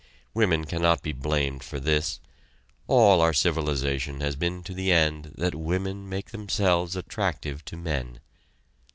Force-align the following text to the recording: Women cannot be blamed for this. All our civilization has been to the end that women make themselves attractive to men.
Women 0.33 0.65
cannot 0.65 1.03
be 1.03 1.11
blamed 1.13 1.61
for 1.63 1.79
this. 1.79 2.19
All 2.87 3.21
our 3.21 3.33
civilization 3.33 4.19
has 4.21 4.35
been 4.35 4.63
to 4.63 4.73
the 4.73 4.91
end 4.91 5.33
that 5.37 5.53
women 5.53 6.09
make 6.09 6.31
themselves 6.31 6.95
attractive 6.95 7.63
to 7.65 7.77
men. 7.77 8.19